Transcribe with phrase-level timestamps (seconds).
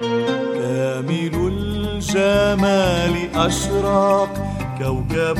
[0.00, 4.32] كامل الجمال أشرق
[4.78, 5.38] كوكب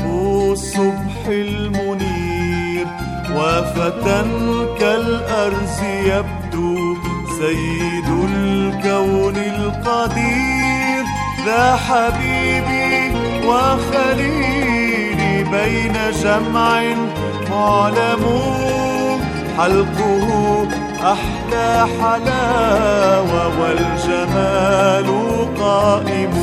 [0.51, 2.87] الصبح المنير
[3.35, 4.21] وفتى
[4.79, 6.95] كالأرز يبدو
[7.39, 11.03] سيد الكون القدير.
[11.45, 13.15] ذا حبيبي
[13.47, 16.81] وخليلي بين جمع
[17.49, 18.23] معلم
[19.57, 20.67] حلقه
[21.01, 21.34] أحلى
[22.01, 25.09] حلاوة والجمال
[25.59, 26.35] قائم.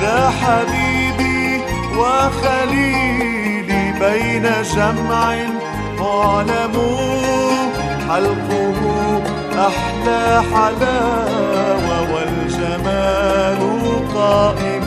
[0.00, 1.62] ذا حبيبي
[1.98, 5.34] وخليلي بين جمع
[6.00, 6.74] معلم
[8.08, 8.80] حلقه
[9.58, 13.60] أحلى حلاوة والجمال
[14.14, 14.86] قائم.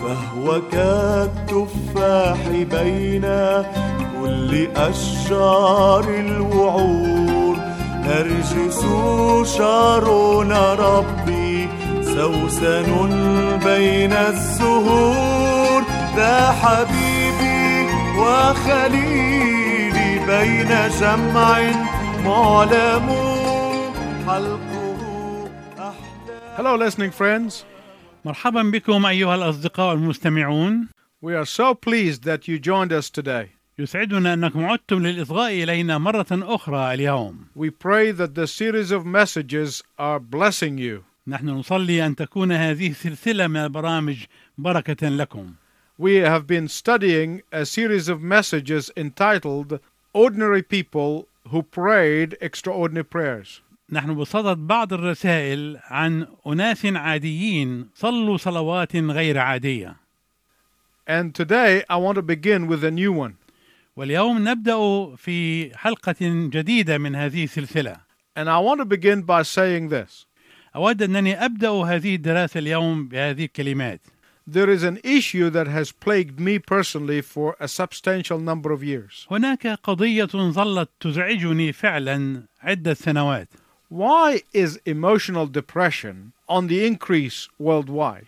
[0.00, 3.26] فهو كالتفاح بين
[4.20, 7.39] كل أشجار الوعور
[8.04, 8.80] نرجس
[9.56, 11.68] شارون ربي
[12.02, 12.88] سوسن
[13.64, 15.82] بين الزهور
[16.16, 17.86] ذا حبيبي
[18.18, 20.68] وخليلي بين
[21.00, 21.60] جمع
[22.24, 23.08] معلم
[24.26, 27.64] حلقه أحلى Hello, listening friends.
[28.24, 30.88] مرحبا بكم أيها الأصدقاء المستمعون
[31.22, 33.50] We are so pleased that you joined us today.
[33.80, 39.82] يسعدنا أنكم عدتم للإصغاء إلينا مرة أخرى اليوم We pray that the series of messages
[39.98, 41.04] are blessing you.
[41.26, 44.24] نحن نصلي أن تكون هذه سلسلة من البرامج
[44.58, 45.54] بركة لكم
[45.98, 49.80] We have been studying a series of messages entitled
[50.14, 53.60] Ordinary People Who Prayed Extraordinary Prayers.
[53.92, 59.96] نحن بصدد بعض الرسائل عن أناس عاديين صلوا صلوات غير عادية
[61.06, 63.36] And today I want to begin with a new one.
[63.96, 64.76] واليوم نبدأ
[65.16, 66.16] في حلقة
[66.50, 67.96] جديدة من هذه السلسلة
[68.36, 70.26] And I want to begin by saying this
[70.76, 74.00] أود أنني أبدأ هذه الدراسة اليوم بهذه الكلمات
[74.46, 79.26] There is an issue that has plagued me personally for a substantial number of years.
[79.30, 83.48] هناك قضية ظلت تزعجني فعلا عدة سنوات
[83.90, 88.26] Why is emotional depression on the increase worldwide?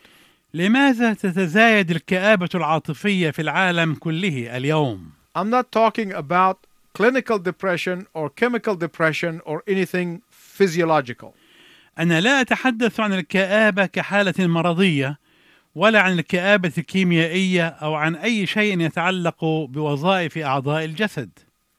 [0.55, 6.58] لماذا تتزايد الكآبة العاطفية في العالم كله اليوم؟ I'm not talking about
[6.94, 11.34] clinical depression or chemical depression or anything physiological.
[12.00, 15.20] أنا لا أتحدث عن الكآبة كحالة مرضية
[15.76, 21.30] ولا عن الكآبة الكيميائية أو عن أي شيء يتعلق بوظائف أعضاء الجسد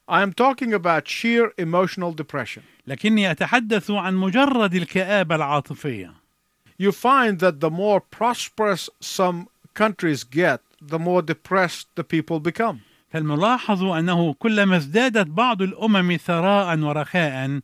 [0.09, 2.63] I am talking about sheer emotional depression.
[2.87, 6.13] لكني أتحدث عن مجرد الكآبة العاطفية
[6.79, 12.81] You find that the more prosperous some countries get, the more depressed the people become.
[13.14, 17.60] فالملاحظ أنه كلما ازدادت بعض الأمم ثراء ورخاء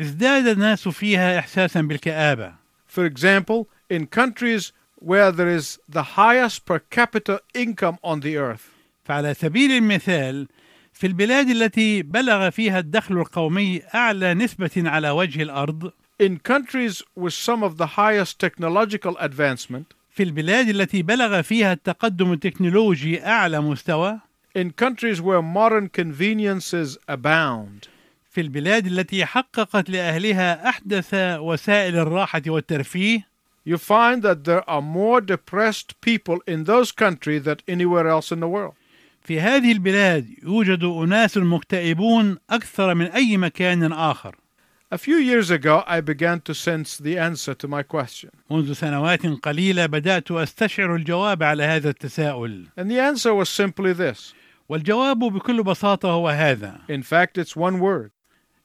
[0.00, 2.52] ازداد الناس فيها إحساسا بالكآبة؟
[2.86, 8.70] For example, in countries where there is the highest per capita income on the earth,
[9.04, 10.48] فعلى سبيل المثال
[10.92, 15.92] في البلاد التي بلغ فيها الدخل القومي أعلى نسبة على وجه الأرض.
[16.22, 22.32] In countries with some of the highest technological advancement, في البلاد التي بلغ فيها التقدم
[22.32, 24.20] التكنولوجي أعلى مستوى.
[24.55, 27.87] in countries where modern conveniences abound,
[28.31, 33.31] في البلاد التي حققت لأهلها أحدث وسائل الراحة والترفيه
[33.63, 38.39] you find that there are more depressed people in those countries than anywhere else in
[38.39, 38.73] the world.
[39.23, 44.35] في هذه البلاد يوجد أناس مكتئبون أكثر من أي مكان آخر
[44.93, 48.29] A few years ago, I began to sense the answer to my question.
[48.51, 54.33] منذ سنوات قليلة بدأت أستشعر الجواب على هذا التساؤل And the answer was simply this.
[54.68, 58.10] والجواب بكل بساطة هو هذا In fact, it's one word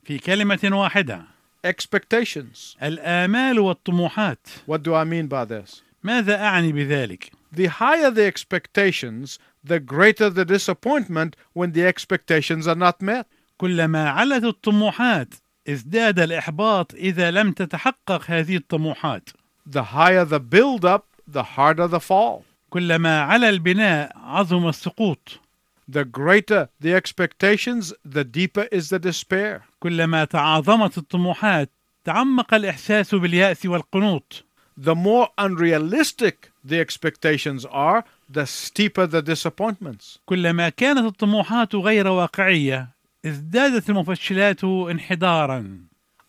[0.03, 1.22] في كلمة واحدة
[1.67, 2.75] expectations.
[2.84, 5.81] الآمال والطموحات What do I mean by this?
[6.03, 12.75] ماذا أعني بذلك؟ The higher the expectations, the greater the disappointment when the expectations are
[12.75, 13.25] not met.
[13.57, 15.34] كلما علت الطموحات
[15.69, 19.29] ازداد الإحباط إذا لم تتحقق هذه الطموحات
[19.70, 22.43] The higher the build up, the harder the fall.
[22.70, 25.40] كلما على البناء عظم السقوط
[25.89, 29.63] The greater the expectations, the deeper is the despair.
[29.80, 31.71] كلما تعاظمت الطموحات
[32.04, 34.45] تعمق الإحساس باليأس والقنوط
[34.78, 40.18] The more unrealistic the expectations are, the steeper the disappointments.
[40.27, 42.89] كلما كانت الطموحات غير واقعية
[43.27, 45.78] ازدادت المفشلات انحدارا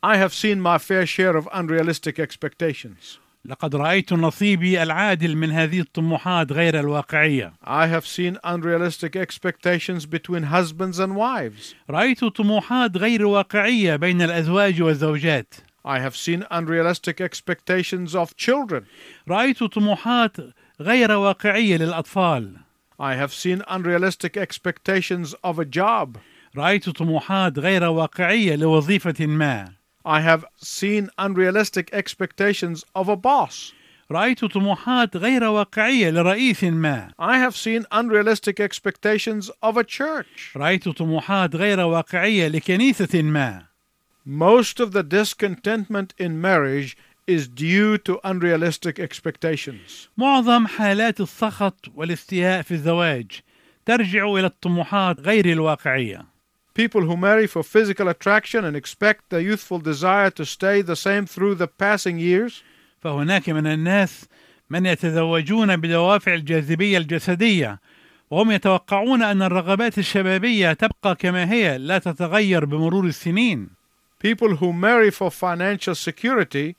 [0.04, 3.18] I have seen my fair share of unrealistic expectations.
[3.45, 10.45] لقد رأيت نصيبي العادل من هذه الطموحات غير الواقعية I have seen unrealistic expectations between
[10.45, 11.75] husbands and wives.
[11.91, 15.55] رأيت طموحات غير واقعية بين الأزواج والزوجات
[15.85, 18.85] I have seen unrealistic expectations of children.
[19.29, 20.37] رأيت طموحات
[20.81, 22.57] غير واقعية للأطفال
[23.01, 26.19] I have seen unrealistic expectations of a job.
[26.57, 33.74] رأيت طموحات غير واقعية لوظيفة ما I have seen unrealistic expectations of a boss.
[34.12, 40.56] رأيت طموحات غير واقعية لرئيس ما I have seen unrealistic expectations of a church.
[40.56, 43.64] رأيت طموحات غير واقعية لكنيسة ما
[44.26, 46.98] Most of the discontentment in marriage
[47.28, 50.08] is due to unrealistic expectations.
[50.18, 53.32] معظم حالات السخط والاستياء في الزواج
[53.86, 56.31] ترجع إلى الطموحات غير الواقعية
[56.75, 61.27] People who marry for physical attraction and expect the youthful desire to stay the same
[61.27, 62.63] through the passing years
[63.03, 64.29] فهناك من الناس
[64.71, 67.81] من يتزوجون بدوافع الجاذبية الجسدية
[68.31, 73.69] وهم يتوقعون أن الرغبات الشبابية تبقى كما هي لا تتغير بمرور السنين
[74.19, 76.77] People who marry for financial security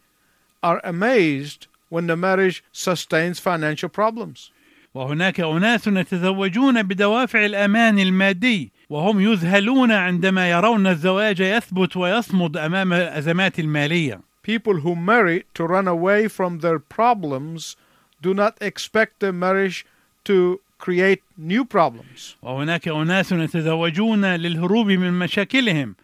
[0.64, 4.52] are amazed when the marriage sustains financial problems.
[4.94, 13.60] وهناك أناس يتزوجون بدوافع الأمان المادي وهم يذهلون عندما يرون الزواج يثبت ويصمد أمام الأزمات
[13.60, 17.76] المالية People who marry to run away from their problems
[18.22, 19.86] do not expect their marriage
[20.26, 22.36] to create new problems.
[22.42, 25.96] وهناك أناس يتزوجون للهروب من مشاكلهم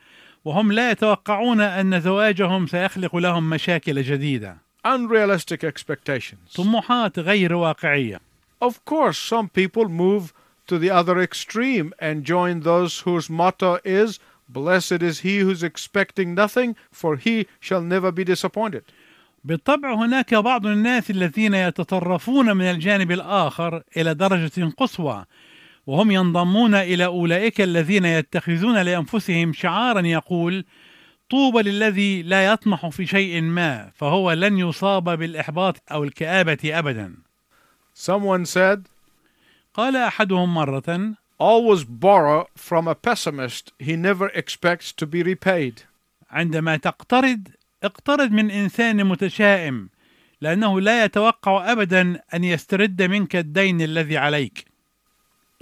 [0.46, 4.58] وهم لا يتوقعون أن زواجهم سيخلق لهم مشاكل جديدة
[4.88, 6.56] Unrealistic expectations.
[6.56, 8.20] طموحات غير واقعية
[8.62, 10.34] Of course, some people move
[10.69, 16.33] to the other extreme and join those whose motto is, Blessed is he who's expecting
[16.33, 18.83] nothing, for he shall never be disappointed.
[19.44, 25.25] بالطبع هناك بعض الناس الذين يتطرفون من الجانب الآخر إلى درجة قصوى
[25.88, 30.66] وهم ينضمون إلى أولئك الذين يتخذون لأنفسهم شعارا يقول
[31.30, 37.16] طوبى للذي لا يطمح في شيء ما فهو لن يصاب بالإحباط أو الكآبة أبدا
[37.95, 38.88] Someone said,
[39.80, 45.84] قال أحدهم مرة Always borrow from a pessimist, he never expects to be repaid.
[46.31, 47.48] عندما تقترض
[47.84, 49.90] اقترض من إنسان متشائم.
[50.42, 54.66] لأنه لا يتوقع أبدا أن يسترد منك الدين الذي عليك.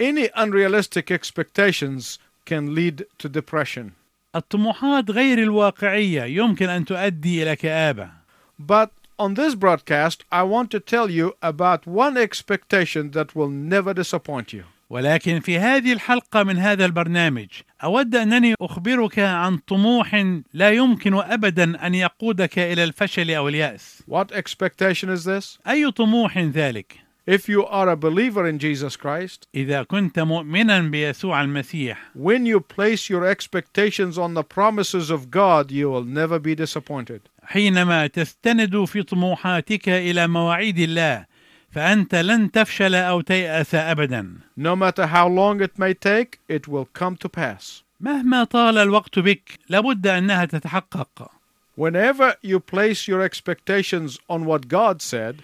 [0.00, 3.92] Any unrealistic expectations can lead to depression.
[4.36, 6.22] الطموحات غير الواقعية.
[6.22, 8.10] يمكن أن تؤدي إلى كآبة.
[8.58, 13.93] But on this broadcast, I want to tell you about one expectation that will never
[13.93, 14.63] disappoint you.
[14.89, 17.47] ولكن في هذه الحلقة من هذا البرنامج
[17.83, 24.31] أود أنني أخبرك عن طموح لا يمكن أبدا أن يقودك إلى الفشل أو اليأس What
[24.31, 25.59] expectation is this?
[25.67, 31.41] أي طموح ذلك؟ If you are a believer in Jesus Christ, إذا كنت مؤمنا بيسوع
[31.41, 36.53] المسيح when you place your expectations on the promises of God, you will never be
[36.53, 37.21] disappointed.
[37.48, 41.26] حينما تستند في طموحاتك إلى مواعيد الله
[41.70, 46.86] فأنت لن تفشل أو تيأس أبدا No matter how long it may take, it will
[47.00, 47.82] come to pass.
[48.00, 51.30] مهما طال الوقت بك لابد أنها تتحقق
[51.76, 55.36] Whenever you place your expectations on what God said,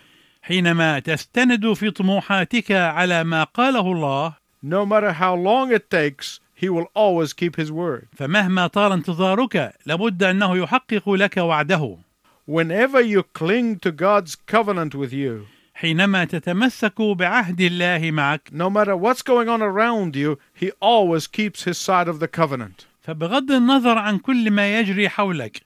[0.42, 6.69] حينما تستند في طموحاتك على ما قاله الله no matter how long it takes, He
[6.69, 8.07] will always keep His word.
[8.17, 11.97] فمهما طال انتظارك لابد أنه يحقق لك وعده
[12.47, 18.95] Whenever you cling to God's covenant with you, حينما تتمسك بعهد الله معك no matter
[18.95, 22.85] what's going on around you, He always keeps His side of the covenant.
[23.01, 25.61] فبغض النظر عن كل ما يجري حولك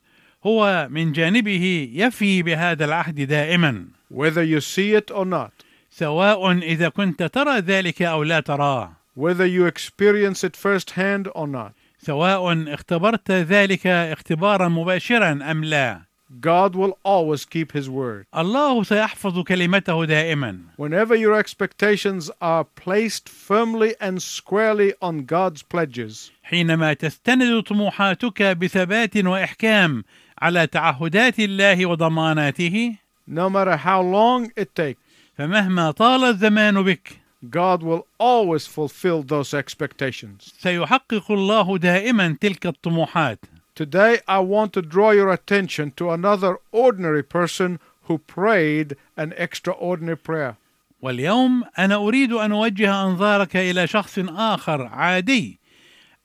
[0.46, 5.52] هو من جانبه يفي بهذا العهد دائما Whether you see it or not,
[5.90, 11.74] سواء إذا كنت ترى ذلك أو لا تراه whether you experience it firsthand or not,
[12.00, 16.02] سواء اختبرت ذلك اختبارا مباشرا أم لا
[16.42, 18.26] God will always keep His word.
[18.36, 26.32] الله سيحفظ كلمته دائما Whenever your expectations are placed firmly and squarely on God's pledges,
[26.44, 30.04] حينما تستند طموحاتك بثبات وإحكام
[30.42, 32.96] على تعهدات الله وضماناته
[33.28, 35.00] no matter how long it takes,
[35.38, 40.54] فمهما طال الزمان بك God will always fulfill those expectations.
[40.60, 43.40] سيحقق الله دائما تلك الطموحات
[43.76, 50.18] Today, I want to draw your attention to another ordinary person who prayed an extraordinary
[50.18, 50.58] prayer.
[51.02, 55.60] واليوم أنا أريد أن أوجه أنظارك إلى شخص آخر عادي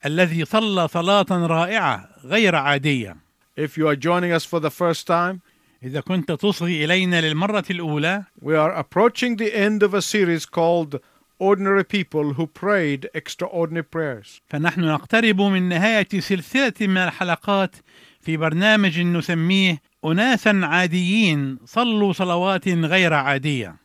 [0.05, 3.17] الذي صلى صلاة رائعة غير عادية
[3.57, 5.41] If you are joining us for the first time,
[5.84, 11.00] إذا كنت تصغي إلينا للمرة الأولى we are approaching the end of a series called
[11.38, 14.40] Ordinary People Who Prayed Extraordinary Prayers.
[14.48, 17.76] فنحن نقترب من نهاية سلسلة من الحلقات
[18.20, 23.76] في برنامج نسميه أناسا عاديين صلوا صلوات غير عادية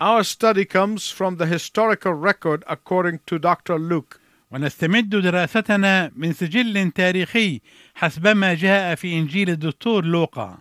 [0.00, 3.78] Our study comes from the historical record according to Dr.
[3.78, 4.20] Luke.
[4.50, 7.60] ونستمد دراستنا من سجل تاريخي
[7.94, 10.58] حسبما جاء في إنجيل الدكتور لوقا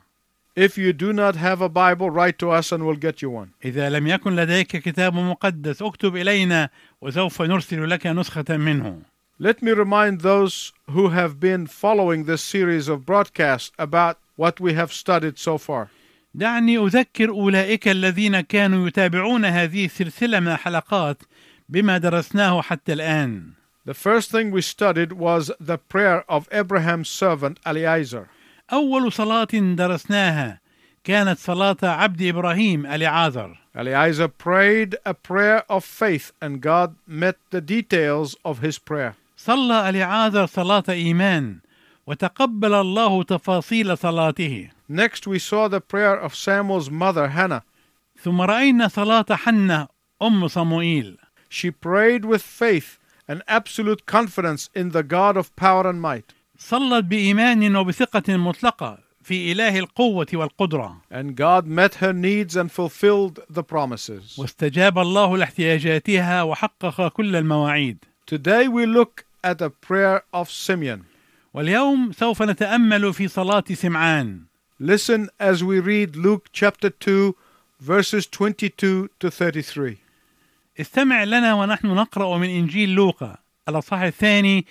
[0.57, 3.53] If you do not have a Bible, write to us and we'll get you one.
[3.65, 9.03] إذا لم يكن لديك كتاب مقدس اكتب إلينا وسوف نرسل لك نسخة منه
[9.41, 14.73] Let me remind those who have been following this series of broadcasts about what we
[14.75, 15.89] have studied so far.
[16.35, 21.23] دعني أذكر أولئك الذين كانوا يتابعون هذه السلسلة من الحلقات
[21.69, 23.53] بما درسناه حتى الآن
[23.85, 28.29] The first thing we studied was the prayer of Abraham's servant Eliezer.
[28.74, 30.60] أول صلاة درسناها
[31.04, 37.62] كانت صلاة عبد إبراهيم اليعازر Eliezer prayed a prayer of faith, and God met the
[37.62, 39.16] details of his prayer.
[39.38, 41.60] صلى اليعازر صلاة إيمان
[42.08, 47.64] وتقبل الله تفاصيل صلاته Next, we saw the prayer of Samuel's mother, Hannah.
[48.24, 49.88] ثم رأينا صلاة حنة
[50.22, 51.18] أم صموئيل
[51.50, 56.34] She prayed with faith and absolute confidence in the God of power and might.
[56.70, 63.40] صلت بإيمان وبثقة مطلقة في إله القوة والقدرة And God met her needs and fulfilled
[63.50, 64.38] the promises.
[64.40, 71.00] واستجاب الله لاحتياجاتها وحقق كل المواعيد Today, we look at the prayer of Simeon.
[71.54, 74.42] واليوم سوف نتأمل في صلاة سمعان
[74.82, 77.36] Listen as we read Luke chapter 2,
[77.82, 79.98] verses 22 to 33.
[80.80, 83.38] استمع لنا ونحن نقرأ من إنجيل لوقا
[83.70, 84.66] الأصحاح الثاني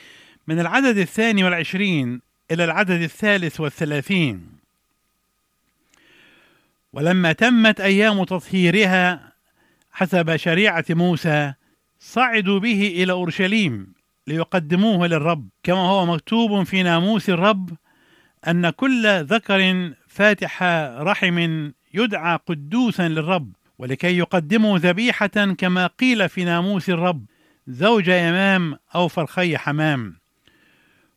[0.46, 2.20] من العدد الثاني والعشرين
[2.50, 4.46] إلى العدد الثالث والثلاثين.
[6.92, 9.32] ولما تمت أيام تطهيرها
[9.92, 11.54] حسب شريعة موسى
[12.00, 13.92] صعدوا به إلى أورشليم
[14.26, 15.48] ليقدموه للرب.
[15.62, 17.70] كما هو مكتوب في ناموس الرب
[18.48, 20.62] أن كل ذكر فاتح
[20.98, 27.24] رحم يدعى قدوسا للرب ولكي يقدموا ذبيحة كما قيل في ناموس الرب
[27.66, 30.21] زوج يمام أو فرخي حمام.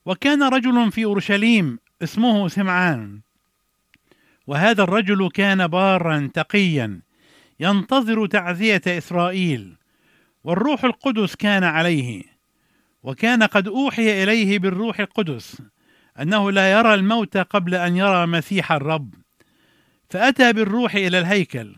[0.05, 3.21] وكان رجل في أورشليم اسمه سمعان.
[4.47, 7.01] وهذا الرجل كان بارا تقيا
[7.59, 9.75] ينتظر تعزية إسرائيل
[10.43, 12.23] والروح القدس كان عليه
[13.03, 15.61] وكان قد أوحي إليه بالروح القدس
[16.21, 19.13] أنه لا يرى الموت قبل أن يرى مسيح الرب.
[20.09, 21.75] فأتى بالروح إلى الهيكل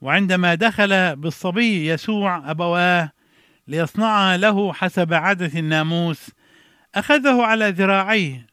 [0.00, 3.12] وعندما دخل بالصبي يسوع أبواه
[3.68, 6.30] ليصنعا له حسب عادة الناموس
[6.96, 8.46] أخذه على ذراعيه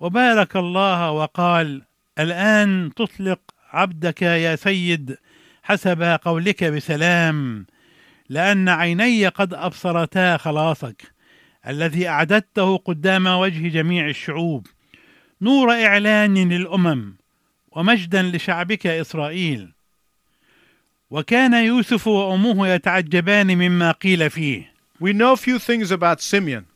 [0.00, 1.82] وبارك الله وقال
[2.18, 3.40] الآن تطلق
[3.72, 5.16] عبدك يا سيد
[5.62, 7.66] حسب قولك بسلام
[8.28, 11.12] لأن عيني قد أبصرتا خلاصك
[11.66, 14.66] الذي أعددته قدام وجه جميع الشعوب.
[15.42, 17.14] نور إعلان للأمم
[17.72, 19.72] ومجدا لشعبك إسرائيل.
[21.10, 24.72] وكان يوسف وأمه يتعجبان مما قيل فيه.
[25.00, 26.69] We know few things about Simeon.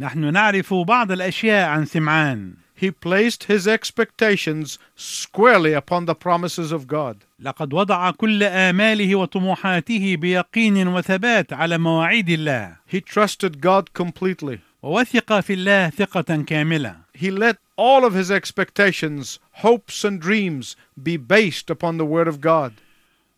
[0.00, 6.86] نحن نعرف بعض الأشياء عن سمعان He placed his expectations squarely upon the promises of
[6.86, 7.16] God.
[7.40, 14.58] لقد وضع كل آماله وطموحاته بيقين وثبات على مواعيد الله He trusted God completely.
[14.82, 21.18] ووثق في الله ثقة كاملة He let all of his expectations, hopes, and dreams be
[21.18, 22.72] based upon the Word of God.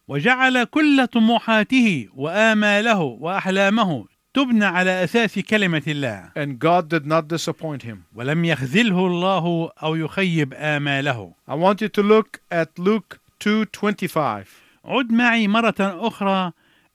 [0.09, 7.84] وجعل كل طموحاته وآماله وأحلامه تبنى على أساس كلمة الله And God did not disappoint
[7.84, 8.06] him.
[8.16, 14.46] ولم يخذله الله أو يخيب آماله I want you to look at Luke 2:25.
[14.86, 16.52] عد معي مرة أخرى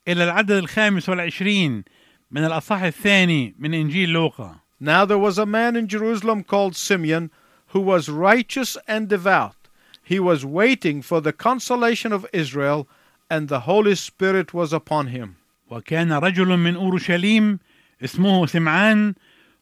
[0.09, 1.85] إلى العدد الخامس والعشرين
[2.31, 7.31] من الأصحاح الثاني من إنجيل لوقا Now there was a man in Jerusalem called Simeon
[7.69, 9.57] who was righteous and devout.
[10.03, 12.89] He was waiting for the consolation of Israel,
[13.31, 15.37] and the Holy Spirit was upon him.
[15.70, 17.60] وكان رجل من أورشليم
[18.04, 19.14] اسمه سمعان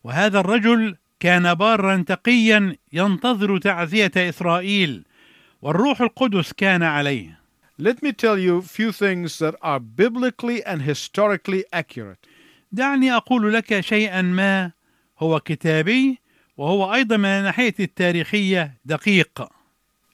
[0.04, 5.06] وهذا الرجل كان بارا تقيا ينتظر تعزية إسرائيل
[5.62, 7.40] والروح القدس كان عليه
[7.78, 12.28] Let me tell you few things that are biblically and historically accurate.
[12.72, 14.72] دعني أقول لك شيئا ما
[15.20, 16.20] هو كتابي
[16.58, 19.48] وهو أيضا من الناحية التاريخية دقيق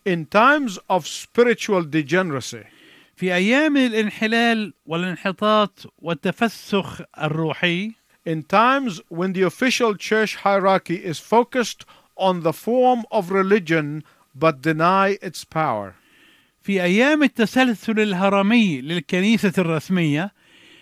[0.10, 2.66] In times of spiritual degeneracy,
[3.22, 7.92] في أيام الانحلال والانحطاط والتفسخ الروحي
[8.26, 11.86] in times when the official church hierarchy is focused
[12.18, 15.94] on the form of religion but deny its power,
[16.62, 20.34] في أيام التسلسل الهرمي للكنيسة الرسمية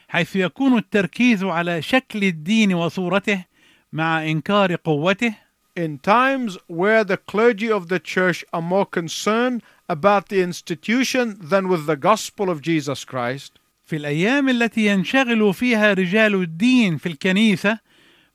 [0.08, 3.46] حيث يكون التركيز على شكل الدين وصورته
[3.93, 5.34] مع إنكار قوته
[5.75, 11.67] In times where the clergy of the church are more concerned about the institution than
[11.67, 13.51] with the gospel of Jesus Christ,
[13.86, 17.79] في الأيام التي ينشغل فيها رجال الدين في الكنيسة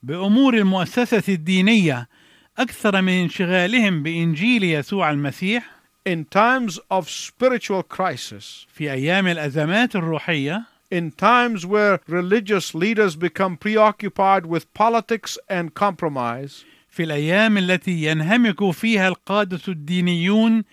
[0.03, 2.09] بأمور المؤسسة الدينية
[2.59, 5.75] أكثر من انشغالهم بإنجيل يسوع المسيح
[6.07, 13.57] in times of spiritual crisis, في أيام الأزمات الروحية in times where religious leaders become
[13.57, 20.65] preoccupied with politics and compromise, في الأيام التي ينهمك فيها القادة الدينيون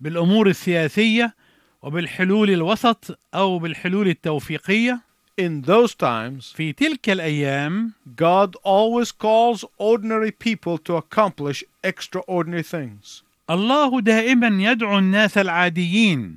[0.00, 1.34] بالأمور السياسية
[1.82, 5.00] وبالحلول الوسط أو بالحلول التوفيقية
[5.40, 13.22] in those times, في تلك الأيام God always calls ordinary people to accomplish extraordinary things.
[13.50, 16.36] الله دائما يدعو الناس العاديين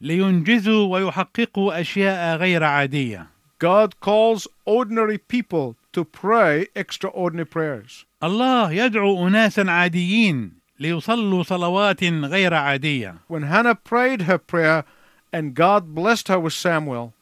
[0.00, 3.26] لينجزوا ويحققوا أشياء غير عادية
[3.64, 8.04] God calls ordinary people to pray extraordinary prayers.
[8.22, 14.84] الله يدعو أناسا عاديين ليصلوا صلوات غير عادية When Hannah prayed her prayer
[15.32, 17.12] and God blessed her with Samuel,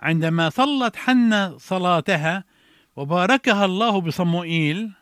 [0.00, 2.44] عندما صلت حنة صلاتها
[2.96, 4.92] وباركها الله بصموئيل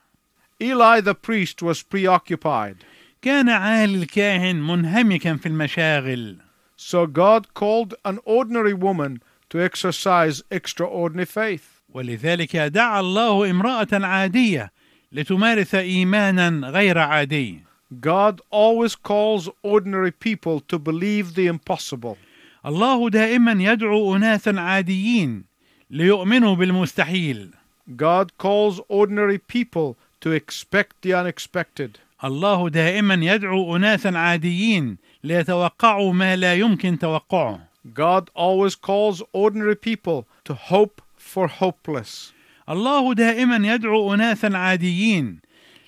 [0.62, 2.76] Eli the priest was preoccupied.
[3.23, 6.37] كان عالي الكاهن منهمكا في المشاغل
[6.76, 9.20] So God called an ordinary woman
[9.50, 11.82] to exercise extraordinary faith.
[11.94, 14.73] ولذلك دعا الله امرأة عادية
[15.12, 17.70] لتمارس إيمانا غير عادي
[18.01, 22.18] God always calls ordinary people to believe the impossible.
[22.65, 25.44] الله دائما يدعو أناسا عاديين
[25.89, 27.51] ليؤمنوا بالمستحيل
[27.96, 32.00] God calls ordinary people to expect the unexpected.
[32.24, 37.60] الله دائما يدعو أناسا عاديين ليتوقعوا ما لا يمكن توقعه
[37.94, 42.34] God always calls ordinary people to hope for hopeless.
[42.70, 45.39] الله دائما يدعو أناسا عاديين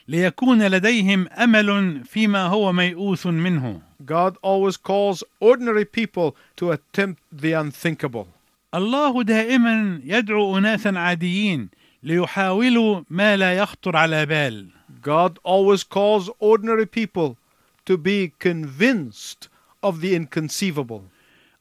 [0.09, 7.53] ليكون لديهم أمل فيما هو ميؤوس منه God always calls ordinary people to attempt the
[7.53, 8.27] unthinkable.
[8.75, 11.69] الله دائما يدعو أناسا عاديين
[12.03, 14.69] ليحاولوا ما لا يخطر على بال
[15.03, 17.37] God always calls ordinary people
[17.85, 19.49] to be convinced
[19.83, 21.03] of the inconceivable.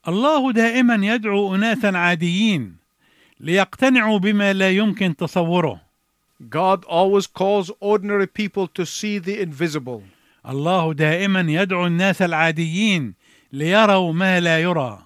[0.08, 2.76] الله دائما يدعو أناسا عاديين
[3.40, 5.80] ليقتنعوا بما لا يمكن تصوره
[6.49, 10.03] God always calls ordinary people to see the invisible.
[10.45, 13.13] الله دائما يدعو الناس العاديين
[13.53, 14.99] ليروا ما لا يرى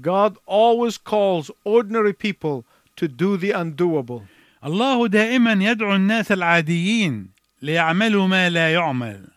[0.00, 2.64] God always calls ordinary people
[2.96, 4.22] to do the undoable.
[4.64, 7.28] الله دائما يدعو الناس العاديين
[7.62, 9.28] ليعملوا ما لا يعمل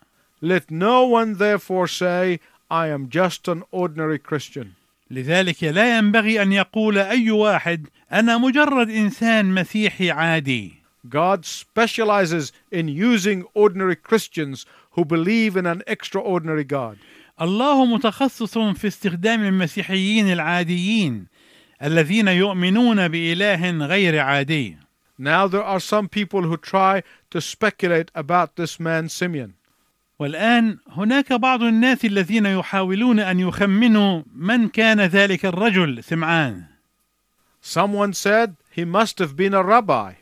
[0.43, 4.75] Let no one therefore say, I am just an ordinary Christian.
[5.12, 10.74] لذلك لا ينبغي ان يقول اي واحد انا مجرد انسان مسيحي عادي
[11.10, 16.97] God specializes in using ordinary Christians who believe in an extraordinary God.
[17.41, 21.27] الله متخصص في استخدام المسيحيين العاديين
[21.84, 24.77] الذين يؤمنون باله غير عادي
[25.17, 29.54] Now there are some people who try to speculate about this man Simeon.
[30.19, 36.63] والان هناك بعض الناس الذين يحاولون ان يخمنوا من كان ذلك الرجل سمعان
[37.62, 40.13] Someone said he must have been a rabbi.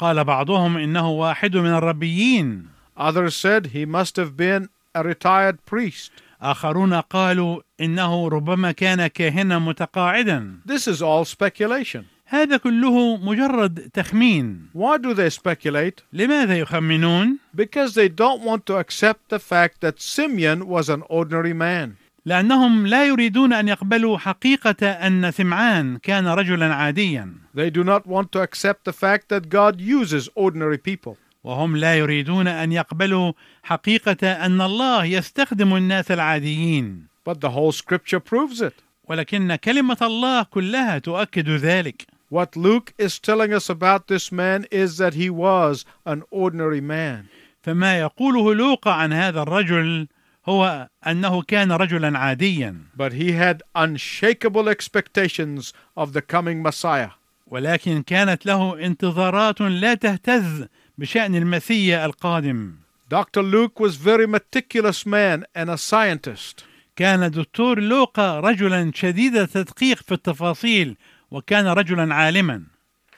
[0.00, 6.10] قال بعضهم انه واحد من الربيين Others said he must have been a retired priest.
[6.42, 12.04] اخرون قالوا انه ربما كان كاهنا متقاعدا This is all speculation.
[12.26, 16.02] هذا كله مجرد تخمين Why do they speculate?
[16.12, 21.52] لماذا يخمنون Because they don't want to accept the fact that Simeon was an ordinary
[21.52, 21.96] man.
[22.26, 28.32] لأنهم لا يريدون أن يقبلوا حقيقة أن سمعان كان رجلا عاديا They do not want
[28.32, 31.16] to accept the fact that God uses ordinary people.
[31.44, 38.20] وهم لا يريدون أن يقبلوا حقيقة أن الله يستخدم الناس العاديين But the whole scripture
[38.20, 38.74] proves it.
[39.08, 44.98] ولكن كلمة الله كلها تؤكد ذلك What Luke is telling us about this man is
[44.98, 47.26] that he was an ordinary man.
[47.62, 50.08] فما يقوله لوقا عن هذا الرجل
[50.48, 57.10] هو انه كان رجلا عاديا But he had unshakable expectations of the coming Messiah.
[57.46, 60.66] ولكن كانت له انتظارات لا تهتز
[60.98, 62.74] بشان المسيا القادم
[63.10, 63.42] Dr.
[63.42, 66.64] Luke was very meticulous man and a scientist.
[66.96, 70.96] كان دكتور لوقا رجلا شديد التدقيق في التفاصيل
[71.30, 72.62] وكان رجلا عالما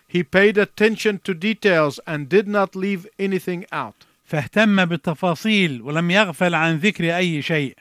[0.09, 4.05] He paid attention to details and did not leave anything out.
[4.33, 7.77] فاهتم بالتفاصيل ولم يغفل عن ذكر أي شيء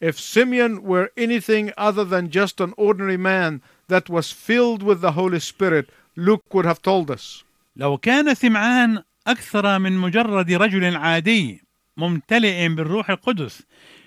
[0.00, 5.12] If Simeon were anything other than just an ordinary man that was filled with the
[5.12, 7.44] Holy Spirit, Luke would have told us.
[7.76, 11.62] لو كان سمعان أكثر من مجرد رجل عادي
[11.96, 13.62] ممتلئ بالروح القدس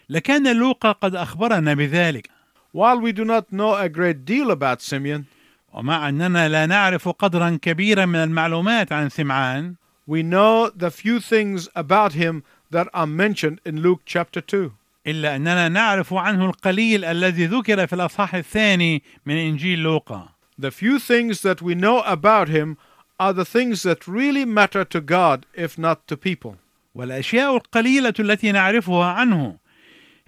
[0.09, 2.29] لكان لوقا قد أخبرنا بذلك
[2.73, 5.25] While we do not know a great deal about Simeon,
[5.73, 9.75] ومع أننا لا نعرف قدرا كبيرا من المعلومات عن سمعان
[10.06, 14.72] we know the few things about him that are mentioned in Luke chapter 2.
[15.06, 20.28] إلا أننا نعرف عنه القليل الذي ذكر في الأصحاح الثاني من إنجيل لوقا
[20.58, 22.76] The few things that we know about him
[23.20, 26.56] are the things that really matter to God, if not to people.
[26.94, 29.56] والأشياء القليلة التي نعرفها عنه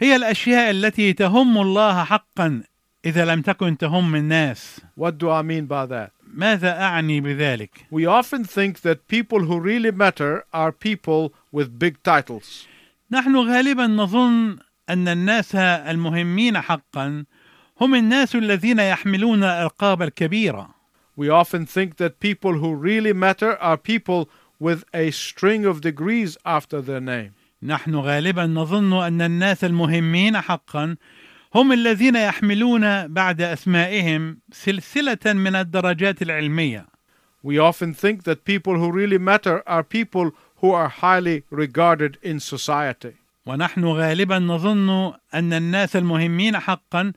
[0.01, 2.63] هي الأشياء التي تهم الله حقا
[3.05, 6.11] إذا لم تكن تهم الناس What do I mean by that?
[6.35, 12.03] ماذا أعني بذلك؟ We often think that people who really matter are people with big
[12.03, 12.67] titles.
[13.11, 14.59] نحن غالبا نظن
[14.91, 17.25] أن الناس المهمين حقا
[17.81, 20.81] هم الناس الذين يحملون الألقاب الكبيرة
[21.17, 26.39] We often think that people who really matter are people with a string of degrees
[26.45, 27.33] after their name.
[27.63, 30.97] نحن غالبا نظن أن الناس المهمين حقا
[31.56, 36.86] هم الذين يحملون بعد أسمائهم سلسلة من الدرجات العلمية
[37.44, 42.40] We often think that people who really matter are people who are highly regarded in
[42.40, 43.14] society.
[43.46, 47.14] ونحن غالبا نظن أن الناس المهمين حقا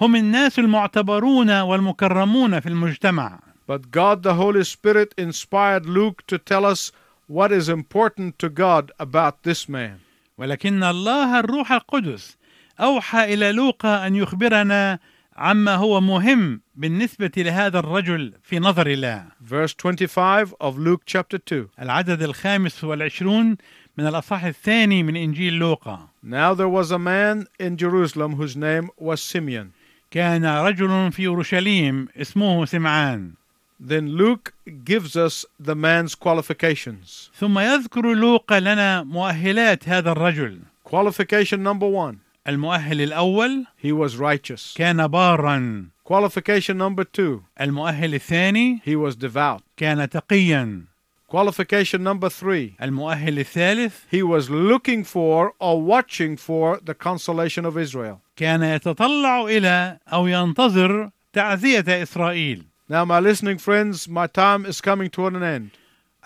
[0.00, 6.64] هم الناس المعتبرون والمكرمون في المجتمع But God the Holy Spirit inspired Luke to tell
[6.64, 6.92] us
[7.26, 9.98] what is important to God about this man.
[10.38, 12.36] ولكن الله الروح القدس
[12.80, 14.98] أوحى إلى لوقا أن يخبرنا
[15.36, 21.68] عما هو مهم بالنسبة لهذا الرجل في نظر الله Verse 25 of Luke chapter 2.
[21.82, 23.56] العدد الخامس والعشرون
[23.98, 28.90] من الأصحاح الثاني من إنجيل لوقا Now there was a man in Jerusalem whose name
[28.98, 29.72] was Simeon.
[30.10, 33.32] كان رجل في أورشليم اسمه سمعان
[33.80, 34.52] Then Luke
[34.84, 37.30] gives us the man's qualifications.
[37.40, 42.16] ثم يذكر لوقا لنا مؤهلات هذا الرجل Qualification number one,
[42.48, 44.74] المؤهل الأول he was righteous.
[44.76, 49.62] كان بارا Qualification number two, المؤهل الثاني he was devout.
[49.76, 50.84] كان تقيا
[51.28, 57.78] Qualification number three, المؤهل الثالث he was looking for or watching for the consolation of
[57.78, 58.20] Israel.
[58.36, 65.08] كان يتطلع إلى أو ينتظر تعزية إسرائيل Now, my listening friends, my time is coming
[65.10, 65.70] to an end.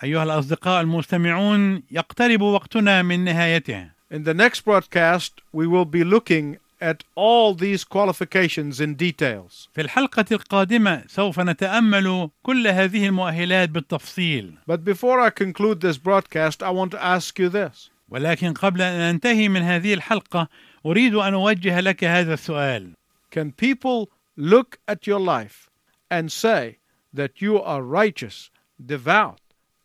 [0.03, 6.58] أيها الأصدقاء المستمعون يقترب وقتنا من نهايته In the next broadcast, we will be looking
[6.82, 9.68] at all these qualifications in details.
[9.74, 16.62] في الحلقة القادمة سوف نتأمل كل هذه المؤهلات بالتفصيل But before I conclude this broadcast,
[16.62, 17.90] I want to ask you this.
[18.10, 20.48] ولكن قبل أن أنتهي من هذه الحلقة
[20.86, 22.92] أريد أن أوجه لك هذا السؤال
[23.30, 25.70] Can people look at your life
[26.10, 26.78] and say
[27.14, 28.50] that you are righteous,
[28.84, 29.40] devout,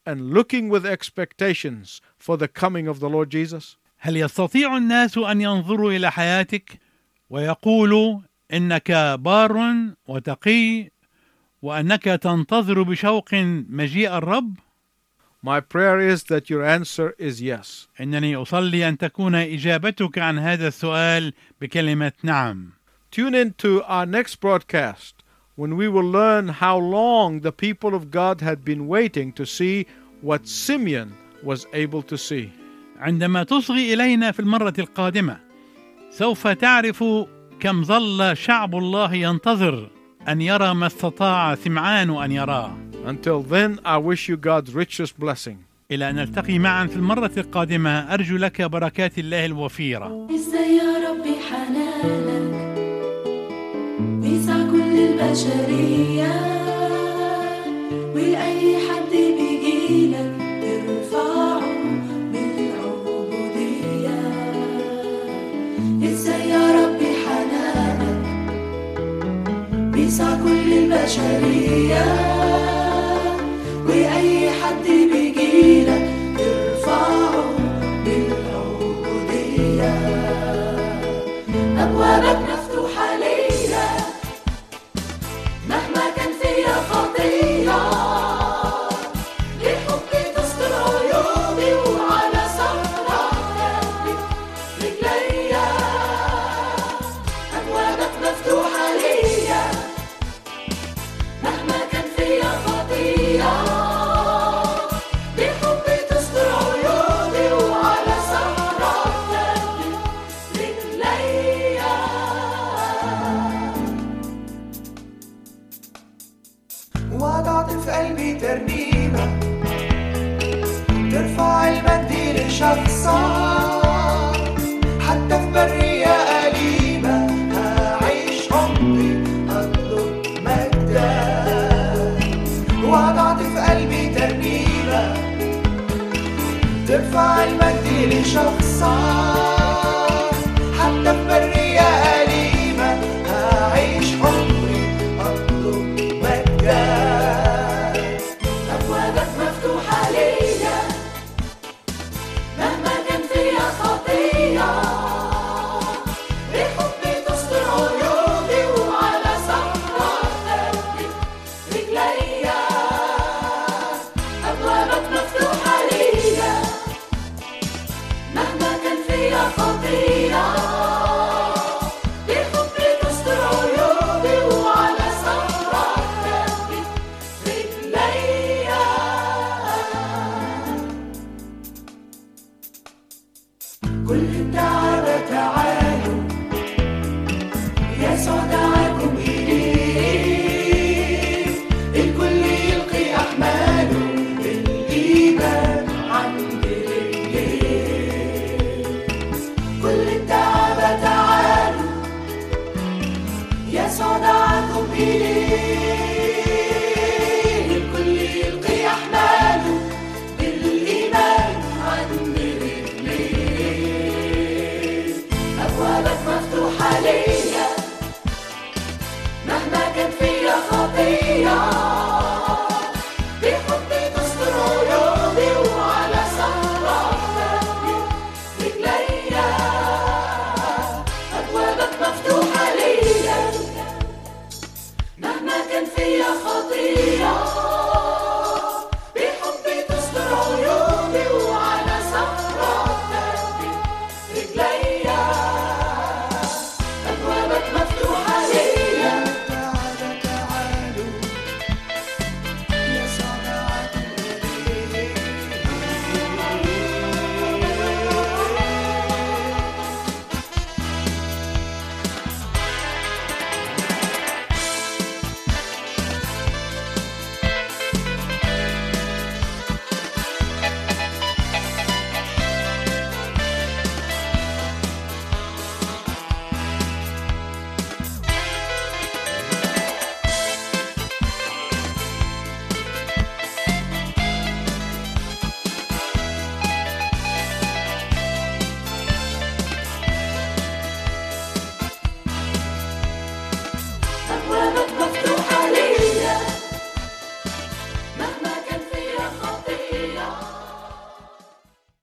[0.06, 3.78] and looking with expectations for the coming of the Lord Jesus?
[4.05, 6.81] هل يستطيع الناس أن ينظروا إلى حياتك
[7.31, 8.21] ويقولوا
[8.53, 9.75] إنك بار
[10.09, 10.91] وتقي
[11.63, 13.35] وأنك تنتظر بشوق
[13.69, 14.55] مجيء الرب؟
[15.45, 17.89] My prayer is that your answer is yes.
[18.01, 22.73] إنني أصلي أن تكون إجابتك عن هذا السؤال بكلمة نعم.
[23.13, 25.23] Tune in to our next broadcast
[25.55, 29.87] when we will learn how long the people of God had been waiting to see
[30.21, 32.53] what Simeon was able to see.
[33.03, 35.37] عندما تصغي إلينا في المرة القادمة
[36.11, 37.05] سوف تعرف
[37.61, 39.91] كم ظل شعب الله ينتظر
[40.29, 42.77] أن يرى ما استطاع سمعان أن يراه.
[43.07, 45.57] Until then, I wish you God's richest blessing.
[45.91, 51.35] إلى أن نلتقي معا في المرة القادمة أرجو لك بركات الله الوفيرة إزاي يا ربي
[51.51, 52.73] حنانك
[54.01, 56.33] بيسع كل البشرية
[58.15, 58.62] ولأي
[70.21, 72.05] كل البشرية